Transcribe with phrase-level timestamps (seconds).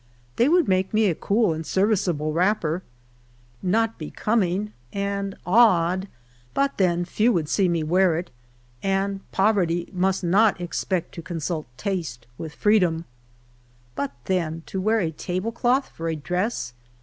[0.37, 2.81] They would make me a cool and serviceable wrapper—
[3.61, 6.07] not becoming, and odd—
[6.55, 7.33] but then few HALF A DIME A DAY.
[7.33, 8.31] I3 would see nie wear it,
[8.81, 13.05] and poverty must not expect to con sult taste with freedom.
[13.95, 16.73] But then to wear a tablecloth for a dress